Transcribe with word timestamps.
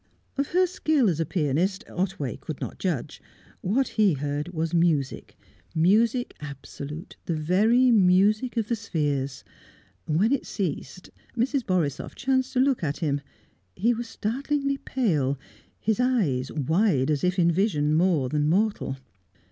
Of 0.35 0.47
her 0.47 0.65
skill 0.65 1.11
as 1.11 1.19
a 1.19 1.27
pianist, 1.27 1.83
Otway 1.87 2.35
could 2.37 2.59
not 2.59 2.79
judge; 2.79 3.21
what 3.61 3.87
he 3.87 4.13
heard 4.13 4.47
was 4.49 4.73
Music, 4.73 5.37
music 5.75 6.35
absolute, 6.39 7.17
the 7.25 7.35
very 7.35 7.91
music 7.91 8.57
of 8.57 8.67
the 8.67 8.75
spheres. 8.75 9.43
When 10.07 10.31
it 10.31 10.47
ceased, 10.47 11.11
Mrs. 11.37 11.63
Borisoff 11.63 12.15
chanced 12.15 12.53
to 12.53 12.59
look 12.59 12.83
at 12.83 12.97
him; 12.97 13.21
he 13.75 13.93
was 13.93 14.07
startlingly 14.09 14.79
pale, 14.79 15.37
his 15.79 15.99
eyes 15.99 16.51
wide 16.51 17.11
as 17.11 17.23
if 17.23 17.37
in 17.37 17.51
vision 17.51 17.93
more 17.93 18.27
than 18.27 18.49
mortal. 18.49 18.97